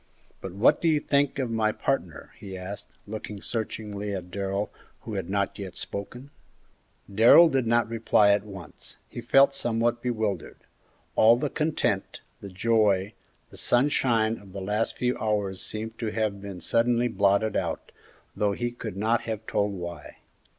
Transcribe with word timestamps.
But 0.41 0.53
what 0.53 0.81
do 0.81 0.87
you 0.87 0.99
think 0.99 1.37
of 1.37 1.51
my 1.51 1.71
partner?" 1.71 2.31
he 2.39 2.57
asked, 2.57 2.87
looking 3.05 3.39
searchingly 3.39 4.15
at 4.15 4.31
Darrell, 4.31 4.71
who 5.01 5.13
had 5.13 5.29
not 5.29 5.59
yet 5.59 5.77
spoken. 5.77 6.31
Darrell 7.13 7.49
did 7.49 7.67
not 7.67 7.87
reply 7.87 8.31
at 8.31 8.43
once; 8.43 8.97
he 9.07 9.21
felt 9.21 9.51
in 9.51 9.53
some 9.57 9.79
way 9.79 9.91
bewildered. 10.01 10.57
All 11.15 11.37
the 11.37 11.51
content, 11.51 12.21
the 12.39 12.49
joy, 12.49 13.13
the 13.51 13.57
sunshine 13.57 14.39
of 14.39 14.53
the 14.53 14.59
last 14.61 14.97
few 14.97 15.15
hours 15.19 15.61
seemed 15.61 15.99
to 15.99 16.09
have 16.09 16.41
been 16.41 16.61
suddenly 16.61 17.07
blotted 17.07 17.55
out, 17.55 17.91
though 18.35 18.53
he 18.53 18.71
could 18.71 18.97
not 18.97 19.21
have 19.29 19.45
told 19.45 19.73
why. 19.73 20.17